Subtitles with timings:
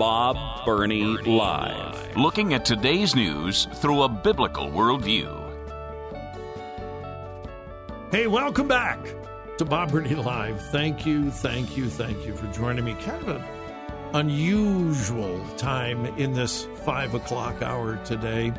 [0.00, 2.16] Bob Burney Live.
[2.16, 5.28] Looking at today's news through a biblical worldview.
[8.10, 8.98] Hey, welcome back
[9.58, 10.58] to Bob Burney Live.
[10.70, 12.94] Thank you, thank you, thank you for joining me.
[12.94, 13.44] Kind of an
[14.14, 18.54] unusual time in this five o'clock hour today.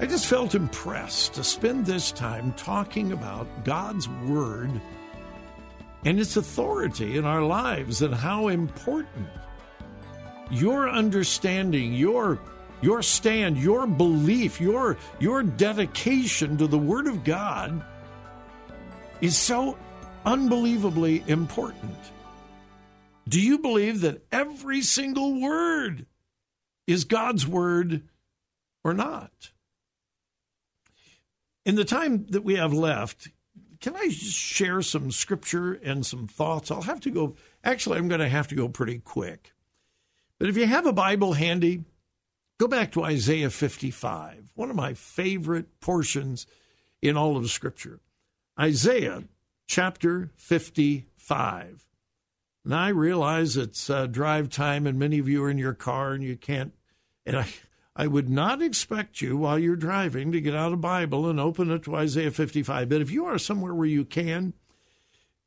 [0.00, 4.72] I just felt impressed to spend this time talking about God's Word
[6.04, 9.28] and its authority in our lives and how important
[10.50, 12.38] your understanding, your
[12.80, 17.82] your stand, your belief, your your dedication to the word of God
[19.20, 19.76] is so
[20.24, 21.96] unbelievably important.
[23.28, 26.06] Do you believe that every single word
[26.86, 28.02] is God's word
[28.84, 29.50] or not?
[31.66, 33.28] In the time that we have left,
[33.80, 36.70] can I just share some scripture and some thoughts?
[36.70, 39.52] I'll have to go, actually, I'm going to have to go pretty quick.
[40.38, 41.84] But if you have a Bible handy,
[42.58, 46.46] go back to Isaiah 55, one of my favorite portions
[47.02, 48.00] in all of Scripture.
[48.58, 49.24] Isaiah
[49.66, 51.86] chapter 55.
[52.64, 56.12] Now, I realize it's uh, drive time, and many of you are in your car
[56.12, 56.72] and you can't.
[57.24, 57.48] And I,
[57.96, 61.70] I would not expect you while you're driving to get out a Bible and open
[61.70, 62.88] it to Isaiah 55.
[62.88, 64.54] But if you are somewhere where you can,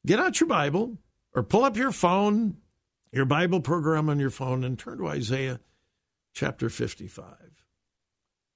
[0.05, 0.97] get out your Bible
[1.33, 2.57] or pull up your phone,
[3.11, 5.59] your Bible program on your phone and turn to Isaiah
[6.33, 7.25] chapter 55.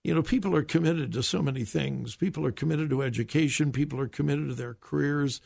[0.04, 2.16] You know, people are committed to so many things.
[2.16, 5.42] People are committed to education, people are committed to their careers.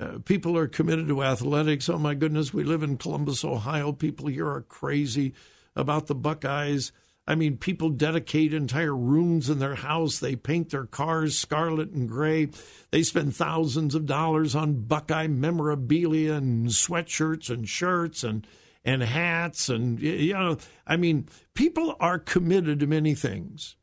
[0.00, 1.88] Uh, people are committed to athletics.
[1.88, 3.92] Oh my goodness, we live in Columbus, Ohio.
[3.92, 5.34] People here are crazy
[5.74, 6.92] about the Buckeyes.
[7.28, 10.18] I mean, people dedicate entire rooms in their house.
[10.18, 12.48] They paint their cars scarlet and gray.
[12.90, 18.46] They spend thousands of dollars on Buckeye memorabilia and sweatshirts and shirts and
[18.82, 20.56] and hats and you know,
[20.86, 23.76] I mean, people are committed to many things.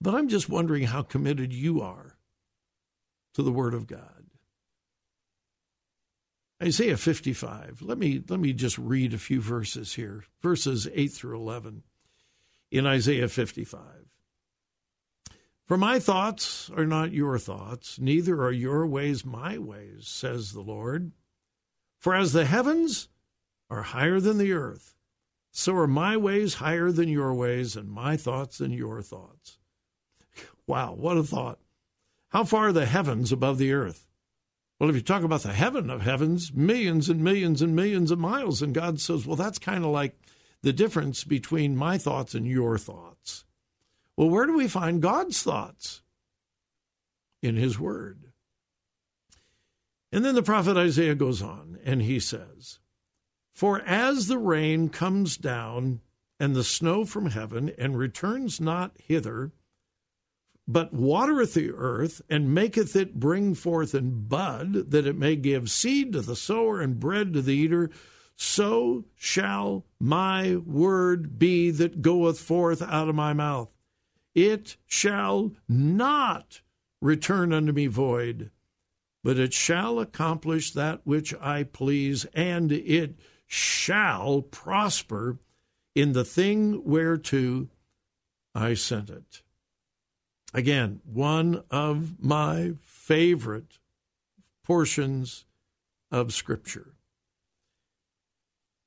[0.00, 2.16] But I'm just wondering how committed you are
[3.34, 4.15] to the word of God.
[6.62, 7.82] Isaiah 55.
[7.82, 10.24] Let me let me just read a few verses here.
[10.40, 11.82] Verses 8 through 11
[12.70, 13.80] in Isaiah 55.
[15.66, 20.60] For my thoughts are not your thoughts, neither are your ways my ways, says the
[20.60, 21.10] Lord.
[21.98, 23.08] For as the heavens
[23.68, 24.94] are higher than the earth,
[25.50, 29.58] so are my ways higher than your ways, and my thoughts than your thoughts.
[30.66, 31.58] Wow, what a thought.
[32.28, 34.06] How far are the heavens above the earth?
[34.78, 38.18] Well, if you talk about the heaven of heavens, millions and millions and millions of
[38.18, 40.14] miles, and God says, well, that's kind of like
[40.62, 43.44] the difference between my thoughts and your thoughts.
[44.16, 46.02] Well, where do we find God's thoughts?
[47.42, 48.32] In His Word.
[50.12, 52.78] And then the prophet Isaiah goes on and he says,
[53.52, 56.00] For as the rain comes down
[56.38, 59.52] and the snow from heaven and returns not hither,
[60.68, 65.70] but watereth the earth and maketh it bring forth and bud, that it may give
[65.70, 67.90] seed to the sower and bread to the eater,
[68.36, 73.72] so shall my word be that goeth forth out of my mouth.
[74.34, 76.60] It shall not
[77.00, 78.50] return unto me void,
[79.22, 85.38] but it shall accomplish that which I please, and it shall prosper
[85.94, 87.68] in the thing whereto
[88.54, 89.42] I sent it.
[90.56, 93.76] Again, one of my favorite
[94.64, 95.44] portions
[96.10, 96.94] of Scripture.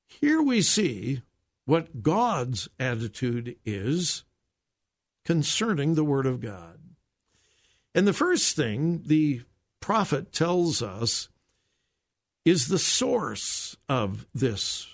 [0.08, 1.22] Here we see
[1.66, 4.24] what God's attitude is
[5.24, 6.80] concerning the Word of God.
[7.94, 9.42] And the first thing the
[9.78, 11.28] prophet tells us
[12.44, 14.88] is the source of this,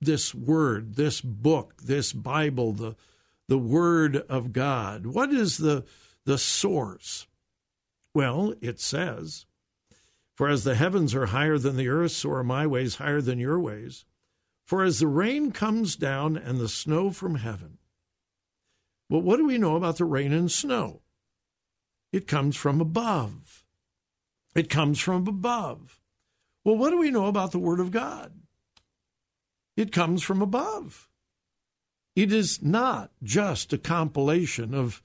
[0.00, 2.96] this word, this book, this Bible, the,
[3.48, 5.04] the Word of God.
[5.04, 5.84] What is the
[6.24, 7.26] the source?
[8.14, 9.46] Well, it says,
[10.34, 13.38] For as the heavens are higher than the earth, so are my ways higher than
[13.38, 14.04] your ways.
[14.64, 17.78] For as the rain comes down and the snow from heaven.
[19.08, 21.02] Well, what do we know about the rain and snow?
[22.12, 23.64] It comes from above.
[24.54, 26.00] It comes from above.
[26.64, 28.32] Well, what do we know about the Word of God?
[29.76, 31.08] It comes from above.
[32.14, 35.02] It is not just a compilation of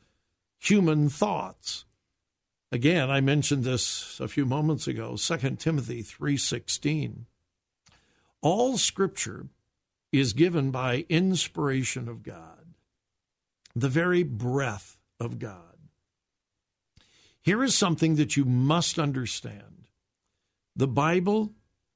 [0.60, 1.86] human thoughts.
[2.72, 7.26] Again, I mentioned this a few moments ago, 2 Timothy 3:16.
[8.42, 9.48] All scripture
[10.12, 12.74] is given by inspiration of God,
[13.76, 15.78] the very breath of God.
[17.42, 19.88] Here is something that you must understand.
[20.76, 21.54] The Bible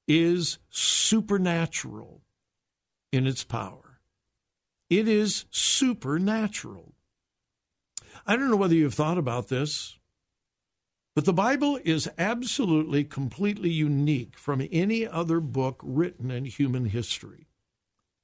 [0.08, 2.22] is supernatural
[3.12, 4.00] in its power.
[4.90, 6.96] It is supernatural.
[8.26, 9.98] I don't know whether you've thought about this,
[11.16, 17.48] but the Bible is absolutely, completely unique from any other book written in human history.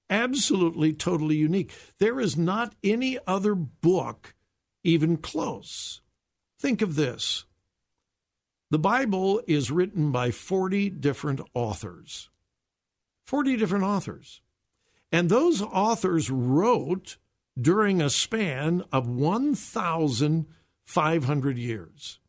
[0.09, 1.73] Absolutely, totally unique.
[1.99, 4.35] There is not any other book
[4.83, 6.01] even close.
[6.59, 7.45] Think of this
[8.69, 12.29] the Bible is written by 40 different authors.
[13.25, 14.41] 40 different authors.
[15.11, 17.17] And those authors wrote
[17.59, 22.19] during a span of 1,500 years.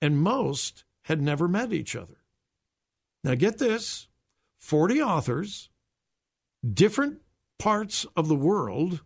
[0.00, 2.16] And most had never met each other.
[3.22, 4.08] Now, get this
[4.58, 5.68] 40 authors,
[6.66, 7.20] different
[7.58, 9.02] parts of the world.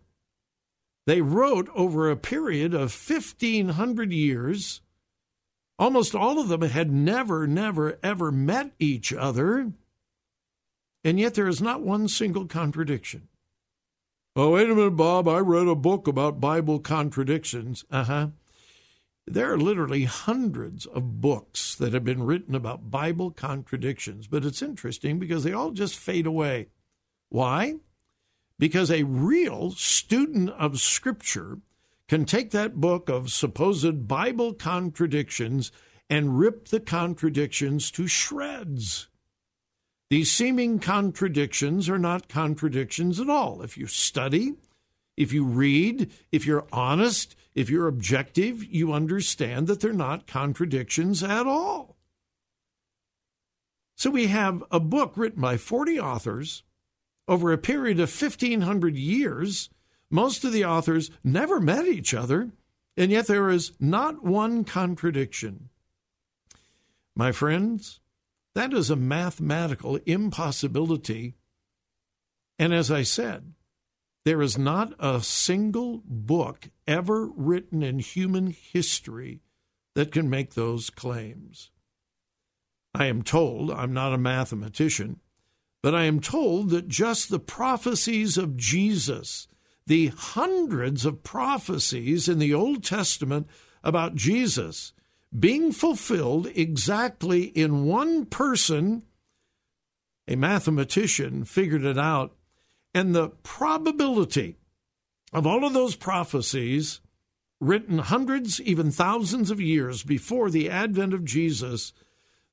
[1.07, 4.81] They wrote over a period of 1,500 years.
[5.79, 9.71] Almost all of them had never, never, ever met each other.
[11.03, 13.27] And yet there is not one single contradiction.
[14.33, 15.27] Oh, wait a minute, Bob.
[15.27, 17.83] I read a book about Bible contradictions.
[17.91, 18.27] Uh huh.
[19.27, 24.61] There are literally hundreds of books that have been written about Bible contradictions, but it's
[24.61, 26.69] interesting because they all just fade away.
[27.27, 27.75] Why?
[28.57, 31.59] Because a real student of Scripture
[32.07, 35.73] can take that book of supposed Bible contradictions
[36.09, 39.09] and rip the contradictions to shreds.
[40.11, 43.61] These seeming contradictions are not contradictions at all.
[43.61, 44.55] If you study,
[45.15, 51.23] if you read, if you're honest, if you're objective, you understand that they're not contradictions
[51.23, 51.95] at all.
[53.95, 56.63] So we have a book written by 40 authors
[57.25, 59.69] over a period of 1,500 years.
[60.09, 62.51] Most of the authors never met each other,
[62.97, 65.69] and yet there is not one contradiction.
[67.15, 68.00] My friends,
[68.55, 71.35] that is a mathematical impossibility.
[72.59, 73.53] And as I said,
[74.23, 79.41] there is not a single book ever written in human history
[79.95, 81.71] that can make those claims.
[82.93, 85.19] I am told, I'm not a mathematician,
[85.81, 89.47] but I am told that just the prophecies of Jesus,
[89.87, 93.47] the hundreds of prophecies in the Old Testament
[93.83, 94.93] about Jesus,
[95.37, 99.03] being fulfilled exactly in one person.
[100.27, 102.35] A mathematician figured it out.
[102.93, 104.57] And the probability
[105.31, 106.99] of all of those prophecies
[107.61, 111.93] written hundreds, even thousands of years before the advent of Jesus,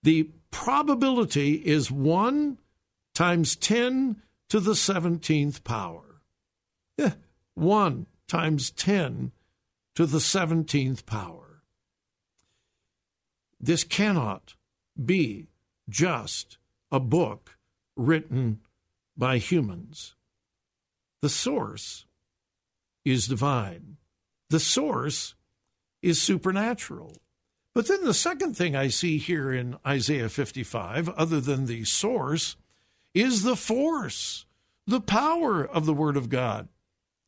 [0.02, 2.58] the probability is 1
[3.14, 6.22] times 10 to the 17th power.
[6.96, 7.14] Yeah,
[7.54, 9.32] 1 times 10
[9.96, 11.47] to the 17th power.
[13.60, 14.54] This cannot
[15.02, 15.48] be
[15.88, 16.58] just
[16.90, 17.58] a book
[17.96, 18.60] written
[19.16, 20.14] by humans.
[21.22, 22.06] The source
[23.04, 23.96] is divine.
[24.50, 25.34] The source
[26.02, 27.16] is supernatural.
[27.74, 32.56] But then the second thing I see here in Isaiah 55, other than the source,
[33.14, 34.46] is the force,
[34.86, 36.68] the power of the Word of God.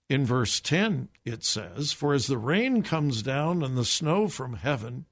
[0.09, 4.55] In verse 10, it says, For as the rain comes down and the snow from
[4.55, 5.07] heaven,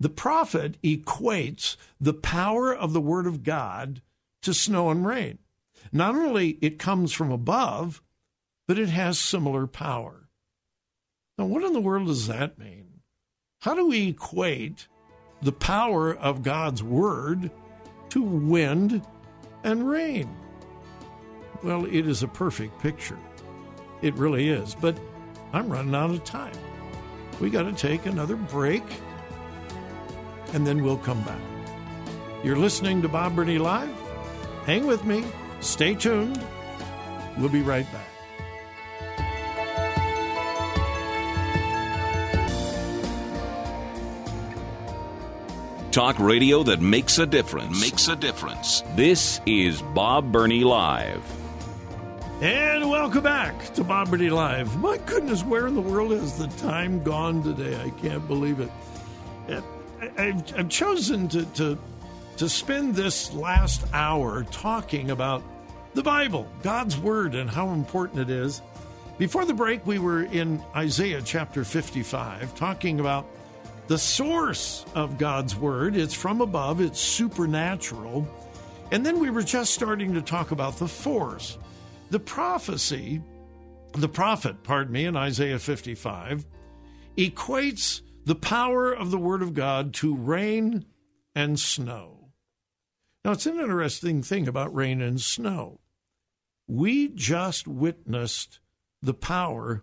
[0.00, 4.00] the prophet equates the power of the Word of God
[4.42, 5.38] to snow and rain.
[5.92, 8.02] Not only it comes from above,
[8.66, 10.28] but it has similar power.
[11.36, 13.00] Now, what in the world does that mean?
[13.60, 14.86] How do we equate
[15.42, 17.50] the power of God's Word
[18.10, 19.02] to wind
[19.64, 20.34] and rain?
[21.62, 23.18] Well, it is a perfect picture.
[24.02, 24.76] It really is.
[24.76, 24.96] But
[25.52, 26.56] I'm running out of time.
[27.40, 28.84] We got to take another break
[30.52, 31.40] and then we'll come back.
[32.42, 33.94] You're listening to Bob Burney Live.
[34.64, 35.24] Hang with me.
[35.60, 36.44] Stay tuned.
[37.36, 38.04] We'll be right back.
[45.90, 47.80] Talk radio that makes a difference.
[47.80, 48.82] Makes a difference.
[48.94, 51.24] This is Bob Burney Live.
[52.40, 54.76] And welcome back to Bob Burney Live.
[54.78, 57.82] My goodness, where in the world has the time gone today?
[57.82, 58.70] I can't believe it.
[60.00, 61.78] I've, I've chosen to, to
[62.38, 65.42] to spend this last hour talking about
[65.94, 68.62] the Bible, God's Word, and how important it is.
[69.18, 73.26] Before the break, we were in Isaiah chapter 55 talking about
[73.88, 75.96] the source of God's Word.
[75.96, 78.28] It's from above, it's supernatural.
[78.92, 81.58] And then we were just starting to talk about the force.
[82.10, 83.20] The prophecy,
[83.94, 86.46] the prophet, pardon me, in Isaiah 55,
[87.16, 90.84] equates the power of the Word of God to rain
[91.34, 92.28] and snow.
[93.24, 95.80] Now, it's an interesting thing about rain and snow.
[96.66, 98.60] We just witnessed
[99.00, 99.82] the power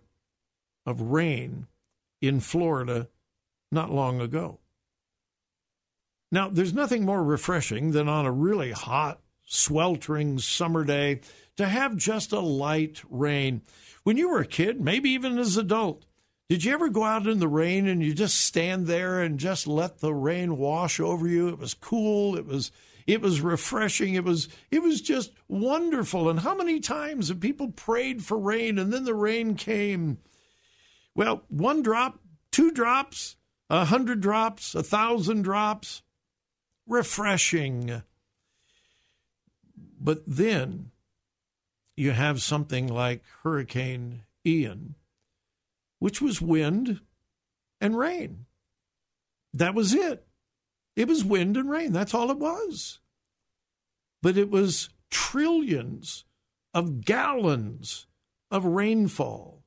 [0.85, 1.65] of rain
[2.21, 3.09] in Florida
[3.71, 4.59] not long ago.
[6.31, 11.21] Now, there's nothing more refreshing than on a really hot, sweltering summer day
[11.57, 13.63] to have just a light rain.
[14.03, 16.05] When you were a kid, maybe even as an adult,
[16.49, 19.65] did you ever go out in the rain and you just stand there and just
[19.67, 21.49] let the rain wash over you?
[21.49, 22.37] It was cool.
[22.37, 22.71] It was
[23.07, 24.13] it was refreshing.
[24.13, 26.29] It was it was just wonderful.
[26.29, 30.19] And how many times have people prayed for rain and then the rain came?
[31.15, 32.19] Well, one drop,
[32.51, 33.37] two drops,
[33.69, 36.03] a hundred drops, a thousand drops.
[36.87, 38.03] Refreshing.
[39.99, 40.91] But then
[41.97, 44.93] you have something like Hurricane Ian,
[45.99, 47.01] which was wind
[47.81, 48.45] and rain.
[49.53, 50.25] That was it.
[50.95, 51.91] It was wind and rain.
[51.91, 52.99] That's all it was.
[54.21, 56.25] But it was trillions
[56.73, 58.07] of gallons
[58.51, 59.63] of rainfall.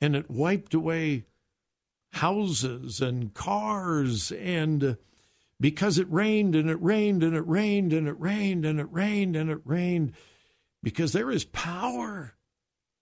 [0.00, 1.26] And it wiped away
[2.12, 4.32] houses and cars.
[4.32, 4.94] And uh,
[5.60, 9.36] because it rained and it rained and it rained and it rained and it rained
[9.36, 10.12] and it rained,
[10.82, 12.34] because there is power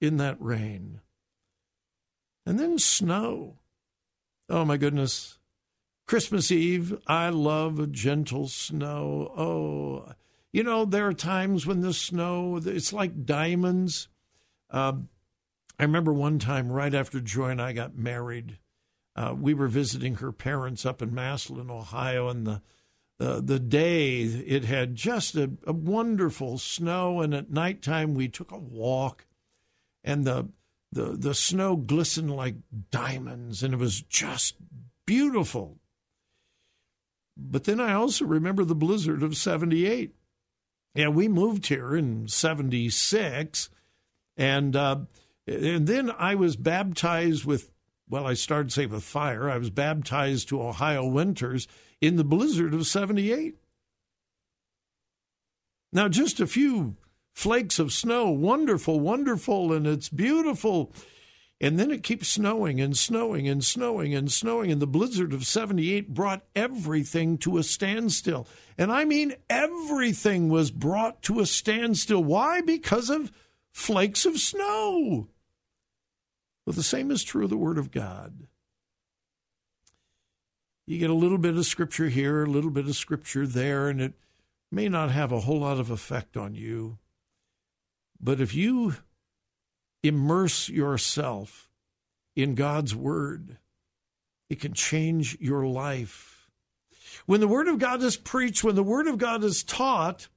[0.00, 1.00] in that rain.
[2.50, 3.60] And then snow.
[4.48, 5.38] Oh my goodness.
[6.04, 9.32] Christmas Eve, I love a gentle snow.
[9.36, 10.12] Oh,
[10.50, 14.08] you know, there are times when the snow, it's like diamonds.
[14.68, 14.94] Uh,
[15.78, 18.58] I remember one time right after Joy and I got married,
[19.14, 22.62] uh, we were visiting her parents up in Massillon, Ohio, and the
[23.20, 28.50] uh, the day it had just a, a, wonderful snow, and at nighttime we took
[28.50, 29.26] a walk,
[30.02, 30.48] and the
[30.92, 32.56] the the snow glistened like
[32.90, 34.56] diamonds, and it was just
[35.06, 35.78] beautiful.
[37.36, 40.14] But then I also remember the blizzard of 78.
[40.94, 43.70] Yeah, we moved here in 76.
[44.36, 45.00] And, uh,
[45.46, 47.70] and then I was baptized with,
[48.08, 49.48] well, I started say with fire.
[49.48, 51.66] I was baptized to Ohio winters
[52.00, 53.56] in the blizzard of 78.
[55.92, 56.96] Now, just a few
[57.34, 60.92] flakes of snow, wonderful, wonderful, and it's beautiful.
[61.60, 64.72] And then it keeps snowing and snowing and snowing and snowing.
[64.72, 68.46] And the blizzard of 78 brought everything to a standstill.
[68.78, 72.24] And I mean, everything was brought to a standstill.
[72.24, 72.62] Why?
[72.62, 73.30] Because of
[73.72, 75.28] flakes of snow.
[76.64, 78.46] Well, the same is true of the Word of God.
[80.86, 84.00] You get a little bit of scripture here, a little bit of scripture there, and
[84.00, 84.14] it
[84.72, 86.98] may not have a whole lot of effect on you.
[88.20, 88.96] But if you
[90.02, 91.68] immerse yourself
[92.36, 93.58] in God's Word,
[94.48, 96.48] it can change your life.
[97.26, 100.28] When the Word of God is preached, when the Word of God is taught,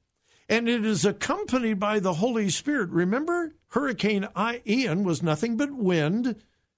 [0.50, 2.90] and it is accompanied by the Holy Spirit.
[2.90, 4.28] Remember, Hurricane
[4.68, 6.36] Ian was nothing but wind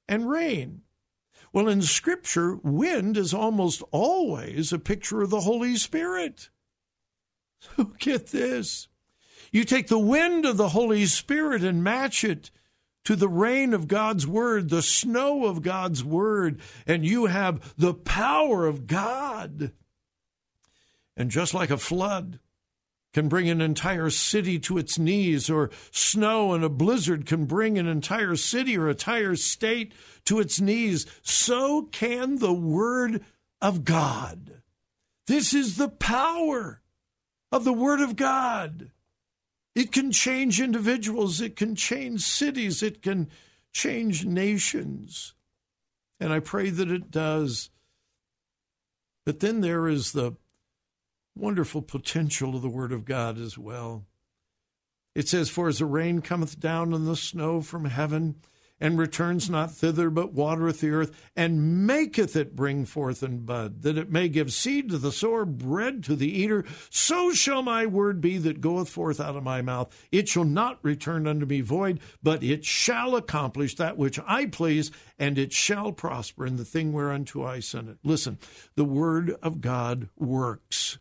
[0.07, 0.81] and rain.
[1.51, 6.50] Well, in Scripture, wind is almost always a picture of the Holy Spirit.
[7.77, 8.89] So get this.
[9.55, 12.51] You take the wind of the Holy Spirit and match it
[13.05, 17.93] to the rain of God's word, the snow of God's word, and you have the
[17.93, 19.71] power of God.
[21.15, 22.41] And just like a flood
[23.13, 27.77] can bring an entire city to its knees, or snow and a blizzard can bring
[27.77, 29.93] an entire city or entire state
[30.25, 33.24] to its knees, so can the word
[33.62, 34.63] of God.
[35.27, 36.81] This is the power
[37.53, 38.91] of the word of God.
[39.75, 43.29] It can change individuals, it can change cities, it can
[43.74, 45.34] change nations.
[46.20, 47.70] And I pray that it does.
[49.25, 50.38] But then there is the
[51.36, 54.05] wonderful potential of the Word of God as well.
[55.13, 58.36] It says, For as the rain cometh down and the snow from heaven,
[58.79, 63.82] and returns not thither, but watereth the earth, and maketh it bring forth and bud,
[63.84, 66.65] that it may give seed to the sower, bread to the eater.
[66.89, 69.96] So shall my word be that goeth forth out of my mouth.
[70.12, 74.91] It shall not return unto me void, but it shall accomplish that which I please,
[75.17, 77.98] and it shall prosper in the thing whereunto I send it.
[78.03, 78.39] Listen,
[78.75, 80.98] the word of God works.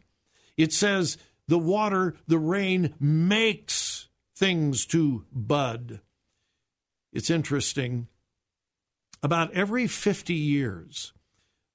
[0.56, 6.00] It says, the water, the rain makes things to bud.
[7.14, 8.08] It's interesting.
[9.22, 11.14] About every 50 years,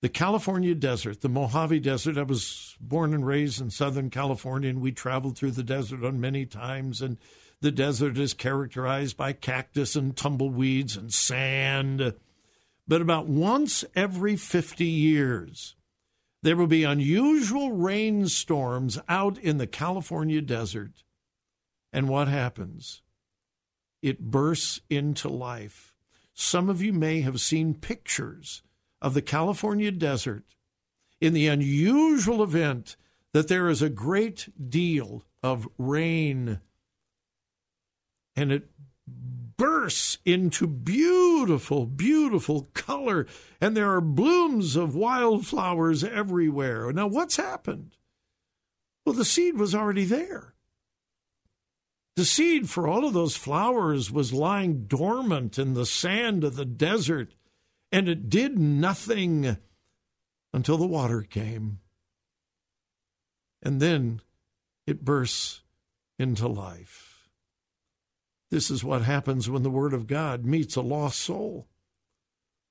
[0.02, 4.82] the California desert, the Mojave Desert, I was born and raised in Southern California, and
[4.82, 7.02] we traveled through the desert on many times.
[7.02, 7.18] And
[7.62, 12.14] the desert is characterized by cactus and tumbleweeds and sand.
[12.88, 15.76] But about once every 50 years,
[16.44, 21.04] there will be unusual rainstorms out in the California desert.
[21.92, 23.02] And what happens?
[24.02, 25.94] It bursts into life.
[26.34, 28.62] Some of you may have seen pictures
[29.02, 30.44] of the California desert
[31.20, 32.96] in the unusual event
[33.34, 36.60] that there is a great deal of rain
[38.36, 38.70] and it
[39.58, 43.28] bursts into beautiful, beautiful color,
[43.60, 46.92] and there are blooms of wildflowers everywhere.
[46.94, 47.98] Now, what's happened?
[49.06, 50.54] Well, the seed was already there.
[52.20, 56.66] The seed for all of those flowers was lying dormant in the sand of the
[56.66, 57.34] desert,
[57.94, 59.56] and it did nothing
[60.54, 61.80] until the water came.
[63.64, 64.20] And then
[64.86, 65.62] it bursts
[66.18, 67.30] into life.
[68.52, 71.70] This is what happens when the Word of God meets a lost soul.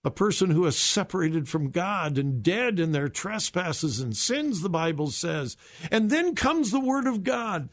[0.05, 4.69] A person who is separated from God and dead in their trespasses and sins, the
[4.69, 5.57] Bible says.
[5.91, 7.71] And then comes the Word of God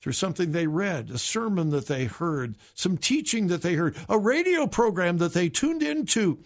[0.00, 4.18] through something they read, a sermon that they heard, some teaching that they heard, a
[4.18, 6.38] radio program that they tuned into.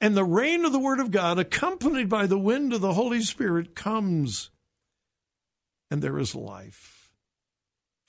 [0.00, 3.22] And the rain of the Word of God, accompanied by the wind of the Holy
[3.22, 4.50] Spirit, comes.
[5.90, 7.10] And there is life.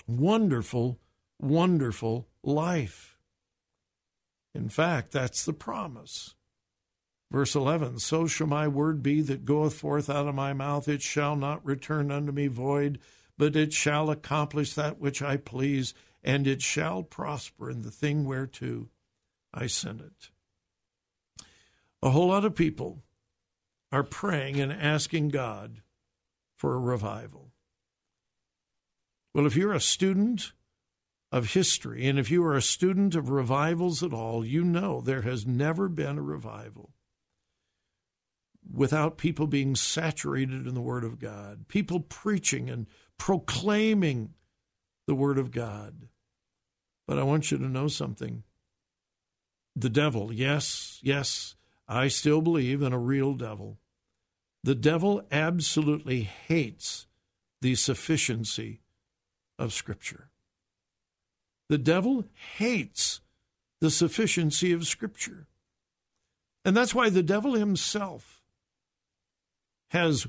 [0.05, 0.99] Wonderful
[1.39, 3.17] wonderful life.
[4.53, 6.35] In fact, that's the promise.
[7.29, 11.01] Verse 11 So shall my word be that goeth forth out of my mouth, it
[11.01, 12.99] shall not return unto me void,
[13.37, 18.25] but it shall accomplish that which I please, and it shall prosper in the thing
[18.25, 18.89] whereto
[19.53, 20.29] I send it.
[22.01, 23.03] A whole lot of people
[23.91, 25.81] are praying and asking God
[26.55, 27.51] for a revival.
[29.33, 30.53] Well, if you're a student
[31.31, 35.21] of history, and if you are a student of revivals at all, you know there
[35.21, 36.93] has never been a revival
[38.71, 44.33] without people being saturated in the Word of God, people preaching and proclaiming
[45.07, 46.07] the Word of God.
[47.07, 48.43] But I want you to know something.
[49.75, 51.55] The devil, yes, yes,
[51.87, 53.77] I still believe in a real devil.
[54.63, 57.07] The devil absolutely hates
[57.61, 58.81] the sufficiency
[59.57, 60.29] of Scripture.
[61.69, 62.25] The devil
[62.57, 63.21] hates
[63.79, 65.47] the sufficiency of Scripture.
[66.65, 68.41] And that's why the devil himself
[69.91, 70.27] has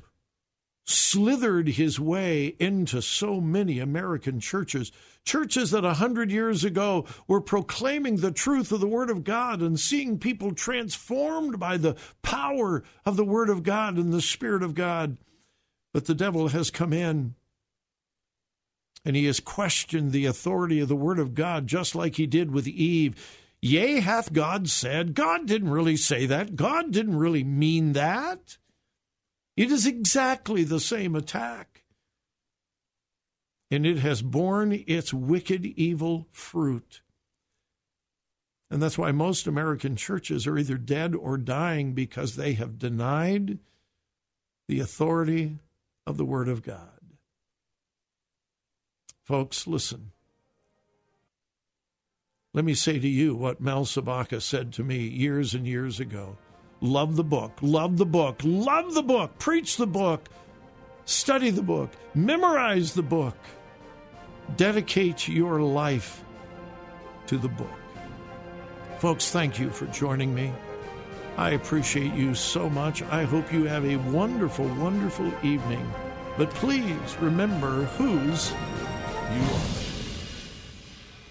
[0.89, 4.91] slithered his way into so many American churches.
[5.23, 9.61] Churches that a hundred years ago were proclaiming the truth of the Word of God
[9.61, 14.63] and seeing people transformed by the power of the Word of God and the Spirit
[14.63, 15.17] of God.
[15.93, 17.35] But the devil has come in
[19.05, 22.51] and he has questioned the authority of the Word of God, just like he did
[22.51, 23.15] with Eve.
[23.61, 25.13] Yea, hath God said?
[25.13, 26.55] God didn't really say that.
[26.55, 28.57] God didn't really mean that.
[29.59, 31.83] It is exactly the same attack.
[33.69, 37.01] And it has borne its wicked, evil fruit.
[38.71, 43.59] And that's why most American churches are either dead or dying because they have denied
[44.69, 45.57] the authority
[46.07, 47.01] of the Word of God.
[49.25, 50.11] Folks, listen.
[52.53, 56.37] Let me say to you what Mel Sabaka said to me years and years ago.
[56.81, 60.29] Love the book, love the book, love the book, preach the book,
[61.03, 63.35] study the book, memorize the book,
[64.55, 66.23] dedicate your life
[67.27, 67.67] to the book.
[68.99, 70.53] Folks, thank you for joining me.
[71.35, 73.01] I appreciate you so much.
[73.03, 75.89] I hope you have a wonderful, wonderful evening.
[76.37, 79.79] But please remember whose you are.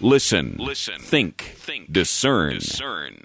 [0.00, 0.56] Listen.
[0.58, 1.00] Listen.
[1.00, 1.54] Think.
[1.56, 1.92] Think.
[1.92, 2.54] Discern.
[2.54, 3.24] Discern.